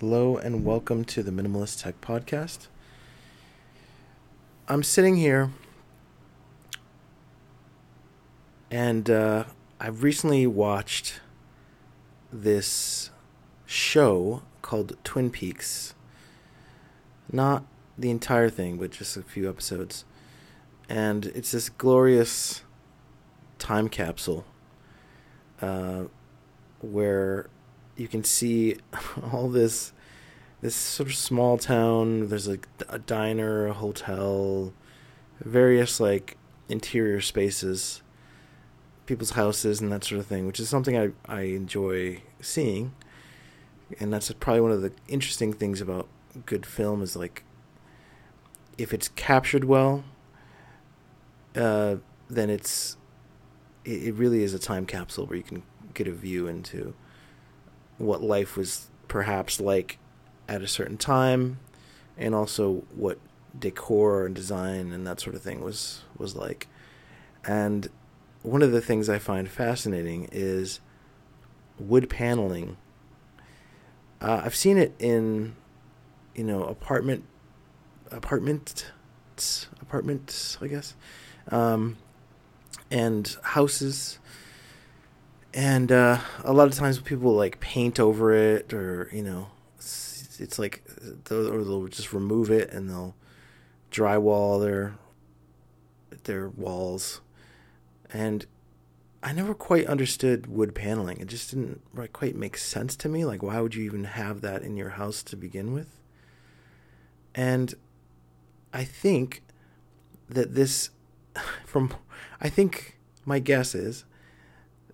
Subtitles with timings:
[0.00, 2.66] Hello and welcome to the Minimalist Tech Podcast.
[4.68, 5.52] I'm sitting here
[8.70, 9.44] and uh,
[9.80, 11.20] I've recently watched
[12.30, 13.08] this
[13.64, 15.94] show called Twin Peaks.
[17.32, 17.64] Not
[17.96, 20.04] the entire thing, but just a few episodes.
[20.90, 22.62] And it's this glorious
[23.58, 24.44] time capsule
[25.62, 26.02] uh,
[26.82, 27.48] where
[27.96, 28.76] you can see
[29.32, 29.92] all this
[30.60, 32.28] this sort of small town.
[32.28, 34.72] There's like a diner, a hotel,
[35.40, 36.36] various like
[36.68, 38.02] interior spaces,
[39.06, 42.94] people's houses, and that sort of thing, which is something I I enjoy seeing.
[44.00, 46.08] And that's probably one of the interesting things about
[46.44, 47.44] good film is like
[48.76, 50.04] if it's captured well,
[51.54, 51.96] uh,
[52.28, 52.96] then it's
[53.84, 55.62] it, it really is a time capsule where you can
[55.94, 56.94] get a view into
[57.98, 59.98] what life was perhaps like
[60.48, 61.58] at a certain time
[62.16, 63.18] and also what
[63.58, 66.68] decor and design and that sort of thing was was like.
[67.44, 67.88] And
[68.42, 70.80] one of the things i find fascinating is
[71.78, 72.76] wood paneling.
[74.20, 75.54] Uh, i've seen it in
[76.34, 77.24] you know apartment
[78.10, 78.90] apartment
[79.80, 80.94] apartments i guess.
[81.48, 81.96] Um,
[82.90, 84.18] and houses
[85.56, 90.38] and uh, a lot of times people like paint over it or you know it's,
[90.38, 90.82] it's like
[91.30, 93.16] or they'll just remove it and they'll
[93.90, 94.94] drywall their
[96.24, 97.22] their walls.
[98.12, 98.44] And
[99.22, 101.20] i never quite understood wood paneling.
[101.20, 101.80] It just didn't
[102.12, 103.24] quite make sense to me.
[103.24, 105.98] Like why would you even have that in your house to begin with?
[107.34, 107.74] And
[108.74, 109.42] i think
[110.28, 110.90] that this
[111.64, 111.94] from
[112.40, 114.04] i think my guess is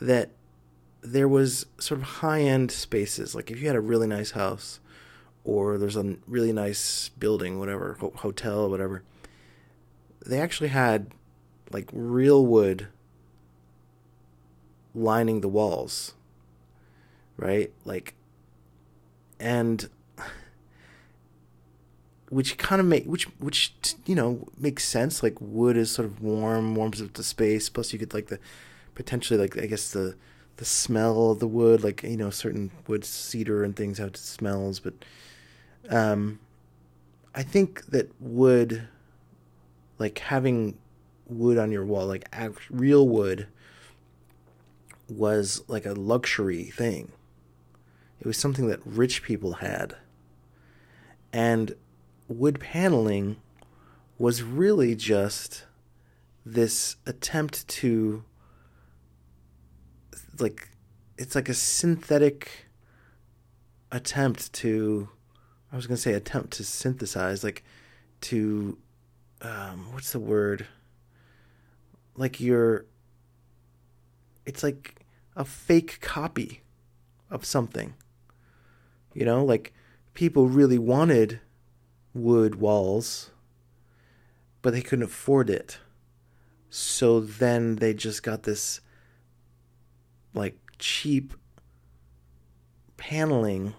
[0.00, 0.30] that
[1.06, 3.34] there was sort of high end spaces.
[3.34, 4.80] Like if you had a really nice house,
[5.44, 9.04] or there's a really nice building, whatever hotel, whatever.
[10.24, 11.12] They actually had
[11.70, 12.88] like real wood
[14.92, 16.14] lining the walls,
[17.36, 17.72] right?
[17.84, 18.14] Like,
[19.38, 19.88] and
[22.28, 23.72] which kind of make which which
[24.04, 25.22] you know makes sense.
[25.22, 27.68] Like wood is sort of warm, warms up the space.
[27.68, 28.40] Plus, you get like the
[28.96, 30.16] potentially like I guess the
[30.56, 34.80] the smell of the wood, like you know, certain wood, cedar and things have smells,
[34.80, 34.94] but
[35.88, 36.40] um,
[37.34, 38.88] I think that wood,
[39.98, 40.78] like having
[41.26, 42.34] wood on your wall, like
[42.70, 43.46] real wood,
[45.08, 47.12] was like a luxury thing.
[48.20, 49.96] It was something that rich people had,
[51.32, 51.74] and
[52.28, 53.36] wood paneling
[54.18, 55.64] was really just
[56.44, 58.24] this attempt to
[60.40, 60.70] like
[61.18, 62.66] it's like a synthetic
[63.90, 65.08] attempt to
[65.72, 67.64] I was gonna say attempt to synthesize, like
[68.22, 68.78] to
[69.42, 70.66] um what's the word?
[72.16, 72.86] Like you're
[74.44, 75.04] it's like
[75.34, 76.62] a fake copy
[77.30, 77.94] of something.
[79.12, 79.72] You know, like
[80.14, 81.40] people really wanted
[82.14, 83.30] wood walls,
[84.62, 85.78] but they couldn't afford it.
[86.70, 88.80] So then they just got this
[90.36, 91.34] like cheap
[92.96, 93.74] paneling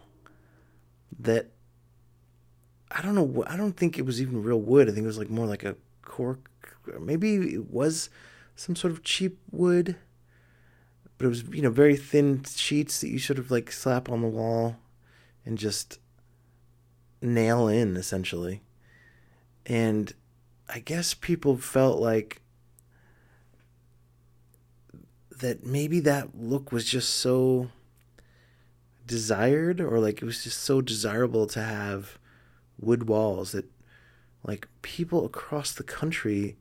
[1.19, 1.51] that
[2.91, 3.44] I don't know.
[3.47, 4.88] I don't think it was even real wood.
[4.88, 6.50] I think it was like more like a cork.
[7.00, 8.09] Maybe it was
[8.56, 9.97] some sort of cheap wood,
[11.18, 14.22] but it was you know very thin sheets that you sort of like slap on
[14.22, 14.78] the wall
[15.45, 16.00] and just
[17.22, 18.62] nail in essentially.
[19.66, 20.13] And
[20.69, 22.41] I guess people felt like
[25.40, 27.70] that maybe that look was just so
[29.06, 32.18] desired or like it was just so desirable to have
[32.80, 33.66] wood walls that
[34.44, 36.58] like people across the country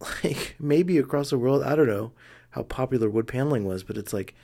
[0.24, 2.12] like maybe across the world i don't know
[2.50, 4.34] how popular wood paneling was but it's like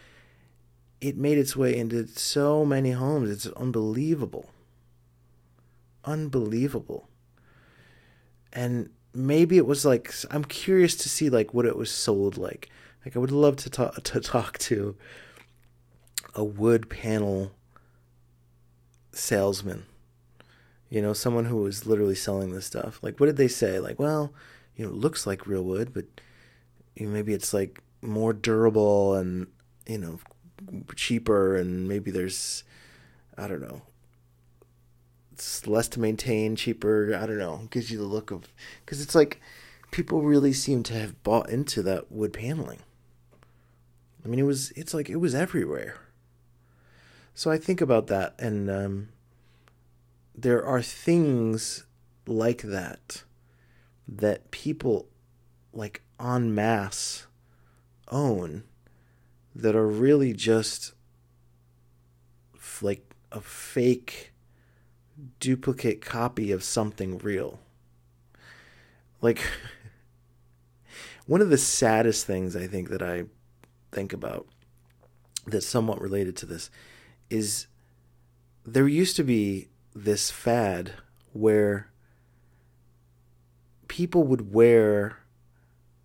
[1.04, 3.30] it made its way into so many homes.
[3.30, 4.48] It's unbelievable.
[6.06, 7.10] Unbelievable.
[8.54, 12.68] And maybe it was like I'm curious to see like what it was sold like.
[13.04, 14.96] Like I would love to talk to talk to
[16.34, 17.52] a wood panel
[19.12, 19.84] salesman.
[20.90, 23.00] You know, someone who was literally selling this stuff.
[23.02, 23.78] Like what did they say?
[23.78, 24.32] Like, well,
[24.76, 26.06] you know, it looks like real wood, but
[26.96, 29.46] you know, maybe it's like more durable and,
[29.86, 30.18] you know,
[30.96, 32.64] cheaper and maybe there's
[33.36, 33.82] I don't know,
[35.34, 37.12] it's less to maintain, cheaper.
[37.12, 37.66] I don't know.
[37.70, 38.46] Gives you the look of
[38.84, 39.40] because it's like
[39.90, 42.78] people really seem to have bought into that wood paneling.
[44.24, 45.96] I mean, it was it's like it was everywhere.
[47.34, 49.08] So I think about that, and um,
[50.36, 51.84] there are things
[52.28, 53.24] like that
[54.06, 55.08] that people
[55.72, 57.26] like en masse
[58.08, 58.62] own
[59.52, 60.92] that are really just
[62.80, 64.30] like a fake
[65.40, 67.60] duplicate copy of something real.
[69.20, 69.40] Like
[71.26, 73.24] one of the saddest things I think that I
[73.92, 74.46] think about
[75.46, 76.70] that's somewhat related to this
[77.30, 77.66] is
[78.64, 80.92] there used to be this fad
[81.32, 81.90] where
[83.88, 85.18] people would wear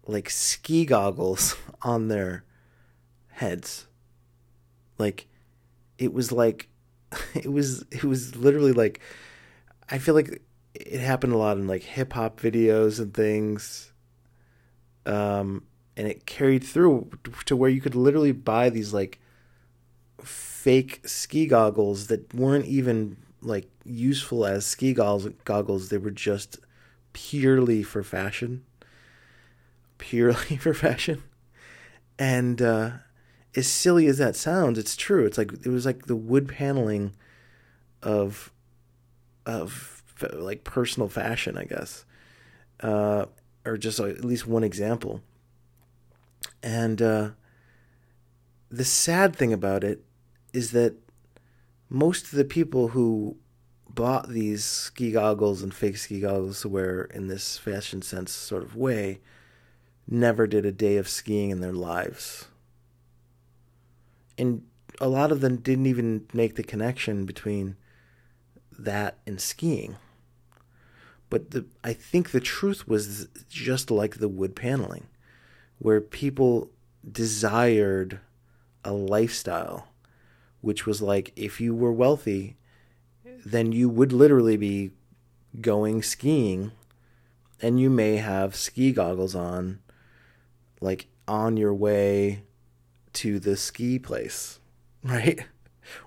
[0.05, 2.43] like ski goggles on their
[3.29, 3.87] heads.
[4.97, 5.27] Like
[5.97, 6.69] it was like
[7.35, 9.01] it was it was literally like
[9.89, 10.41] I feel like
[10.73, 13.91] it happened a lot in like hip hop videos and things.
[15.05, 15.63] Um
[15.97, 17.09] and it carried through
[17.45, 19.19] to where you could literally buy these like
[20.23, 26.59] fake ski goggles that weren't even like useful as ski goggles they were just
[27.13, 28.63] purely for fashion
[29.97, 31.23] purely for fashion
[32.17, 32.91] and uh
[33.55, 35.25] as silly as that sounds it's true.
[35.25, 37.13] It's like it was like the wood paneling
[38.01, 38.51] of
[39.45, 40.03] of
[40.33, 42.05] like personal fashion i guess.
[42.81, 43.25] Uh
[43.65, 45.21] or just at least one example.
[46.63, 47.29] And uh
[48.71, 50.03] the sad thing about it
[50.53, 50.95] is that
[51.89, 53.35] most of the people who
[53.89, 58.63] bought these ski goggles and fake ski goggles to wear in this fashion sense sort
[58.63, 59.19] of way
[60.07, 62.48] never did a day of skiing in their lives.
[64.39, 64.63] And
[64.99, 67.75] a lot of them didn't even make the connection between
[68.77, 69.97] that and skiing.
[71.29, 75.05] But the, I think the truth was just like the wood paneling,
[75.77, 76.71] where people
[77.11, 78.19] desired
[78.83, 79.89] a lifestyle
[80.61, 82.57] which was like if you were wealthy,
[83.45, 84.91] then you would literally be
[85.61, 86.71] going skiing
[87.61, 89.79] and you may have ski goggles on
[90.81, 92.43] like on your way
[93.13, 94.59] to the ski place,
[95.03, 95.45] right?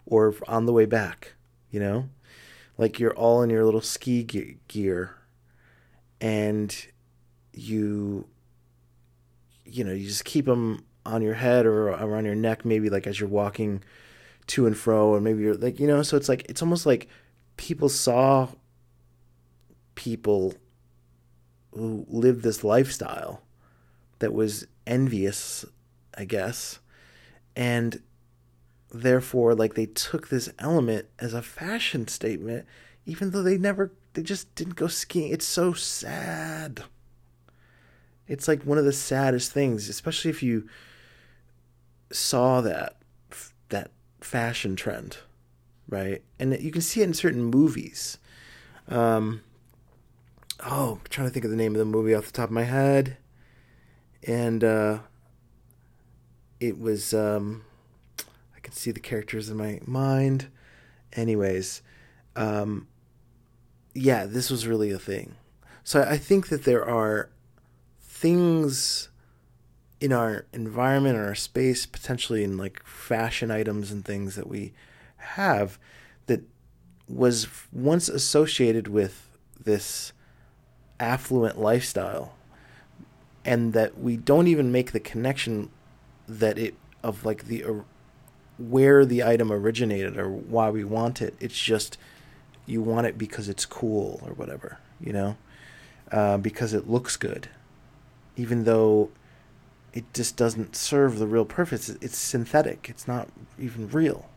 [0.06, 1.34] or on the way back,
[1.70, 2.08] you know?
[2.78, 4.22] Like you're all in your little ski
[4.68, 5.16] gear
[6.20, 6.86] and
[7.52, 8.26] you
[9.64, 13.06] you know, you just keep them on your head or around your neck maybe like
[13.06, 13.82] as you're walking
[14.46, 17.08] to and fro and maybe you're like you know so it's like it's almost like
[17.56, 18.48] people saw
[19.96, 20.54] people
[21.74, 23.42] who lived this lifestyle
[24.20, 25.64] that was envious
[26.16, 26.78] i guess
[27.56, 28.02] and
[28.90, 32.66] therefore like they took this element as a fashion statement
[33.06, 36.84] even though they never they just didn't go skiing it's so sad
[38.28, 40.68] it's like one of the saddest things especially if you
[42.10, 42.96] saw that
[43.70, 43.90] that
[44.20, 45.18] fashion trend,
[45.88, 46.22] right?
[46.38, 48.18] And you can see it in certain movies.
[48.88, 49.42] Um,
[50.64, 52.54] oh, I'm trying to think of the name of the movie off the top of
[52.54, 53.16] my head,
[54.26, 54.98] and uh,
[56.62, 57.64] it was um,
[58.56, 60.46] I can see the characters in my mind.
[61.12, 61.82] Anyways,
[62.36, 62.86] um,
[63.94, 65.34] yeah, this was really a thing.
[65.82, 67.30] So I think that there are
[68.00, 69.08] things
[70.00, 74.72] in our environment or our space, potentially in like fashion items and things that we
[75.16, 75.80] have
[76.26, 76.42] that
[77.08, 80.12] was once associated with this
[81.00, 82.36] affluent lifestyle
[83.44, 85.68] and that we don't even make the connection
[86.28, 87.64] that it of like the
[88.58, 91.98] where the item originated or why we want it it's just
[92.66, 95.36] you want it because it's cool or whatever you know
[96.12, 97.48] uh, because it looks good
[98.36, 99.10] even though
[99.92, 101.88] it just doesn't serve the real purpose.
[101.88, 102.86] It's synthetic.
[102.88, 104.28] It's not even real.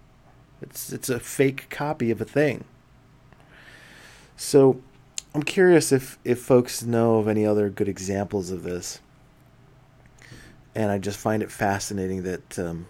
[0.61, 2.65] It's it's a fake copy of a thing.
[4.37, 4.81] So,
[5.33, 8.99] I'm curious if if folks know of any other good examples of this.
[10.75, 12.87] And I just find it fascinating that um,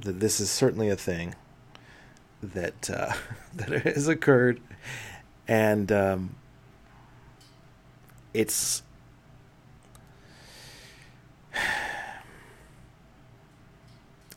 [0.00, 1.34] that this is certainly a thing
[2.42, 3.12] that uh,
[3.54, 4.60] that has occurred,
[5.46, 6.36] and um,
[8.32, 8.82] it's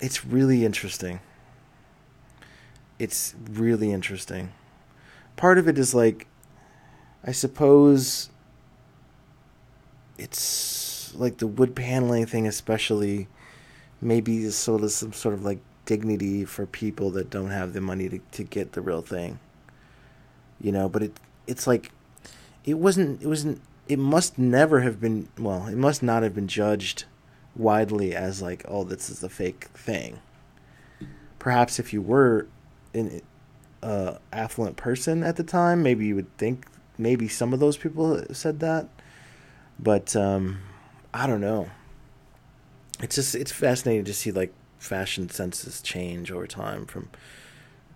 [0.02, 1.20] it's really interesting.
[2.98, 4.52] It's really interesting.
[5.36, 6.28] Part of it is like,
[7.24, 8.30] I suppose
[10.20, 10.81] it's
[11.16, 13.28] like the wood paneling thing, especially,
[14.02, 17.82] maybe is sort of some sort of like dignity for people that don't have the
[17.82, 19.40] money to, to get the real thing.
[20.62, 21.92] You know, but it it's like
[22.66, 26.48] it wasn't it wasn't it must never have been well, it must not have been
[26.48, 27.06] judged
[27.56, 30.20] widely as like, oh, this is a fake thing.
[31.40, 32.48] perhaps if you were
[32.94, 33.22] an
[33.82, 38.24] uh, affluent person at the time, maybe you would think maybe some of those people
[38.32, 38.88] said that.
[39.80, 40.60] But um,
[41.14, 41.70] I don't know.
[43.02, 47.10] It's just it's fascinating to see like fashion senses change over time from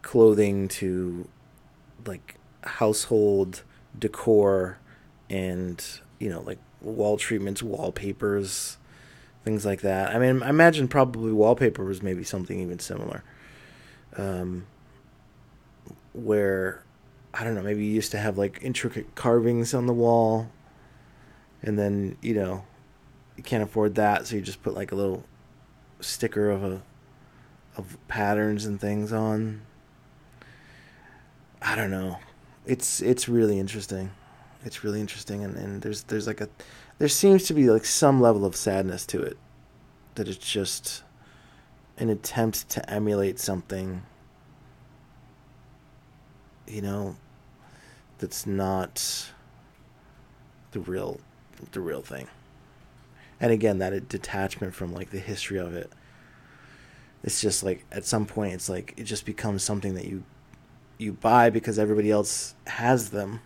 [0.01, 1.27] clothing to
[2.05, 3.63] like household
[3.98, 4.77] decor
[5.29, 5.84] and
[6.19, 8.77] you know like wall treatments, wallpapers,
[9.43, 10.15] things like that.
[10.15, 13.24] I mean, I imagine probably wallpaper was maybe something even similar.
[14.17, 14.67] Um,
[16.13, 16.84] where
[17.34, 20.50] I don't know, maybe you used to have like intricate carvings on the wall,
[21.62, 22.63] and then you know
[23.37, 25.23] you can't afford that, so you just put like a little
[25.99, 26.81] sticker of a
[27.77, 29.61] of patterns and things on.
[31.61, 32.19] I don't know.
[32.65, 34.11] It's it's really interesting.
[34.63, 36.49] It's really interesting and, and there's there's like a
[36.97, 39.37] there seems to be like some level of sadness to it.
[40.15, 41.03] That it's just
[41.97, 44.03] an attempt to emulate something
[46.67, 47.15] you know
[48.17, 49.31] that's not
[50.71, 51.19] the real
[51.71, 52.27] the real thing
[53.39, 55.91] and again that detachment from like the history of it.
[57.23, 60.23] It's just like at some point it's like it just becomes something that you
[60.97, 63.41] you buy because everybody else has them.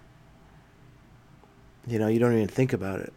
[1.87, 3.13] You know you don't even think about it.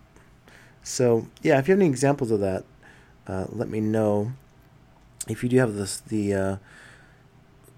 [0.82, 2.64] So yeah if you have any examples of that
[3.26, 4.32] uh, let me know.
[5.28, 6.56] If you do have this the uh,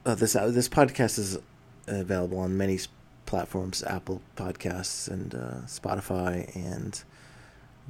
[0.06, 1.38] uh, this uh, this podcast is
[1.86, 2.78] available on many
[3.26, 7.04] platforms apple podcasts and uh, spotify and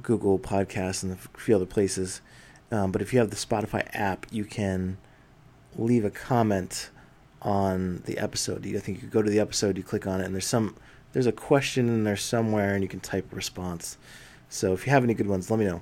[0.01, 2.21] Google Podcasts and a few other places.
[2.71, 4.97] Um, but if you have the Spotify app, you can
[5.75, 6.89] leave a comment
[7.41, 8.65] on the episode.
[8.65, 10.75] I think you go to the episode, you click on it, and there's some
[11.13, 13.97] there's a question in there somewhere, and you can type a response.
[14.49, 15.81] So if you have any good ones, let me know.